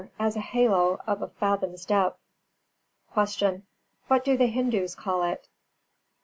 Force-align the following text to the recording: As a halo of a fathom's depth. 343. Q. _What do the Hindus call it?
As 0.17 0.35
a 0.35 0.39
halo 0.39 0.99
of 1.05 1.21
a 1.21 1.27
fathom's 1.27 1.85
depth. 1.85 2.17
343. 3.13 3.59
Q. 3.59 3.63
_What 4.09 4.23
do 4.23 4.35
the 4.35 4.47
Hindus 4.47 4.95
call 4.95 5.21
it? 5.21 5.47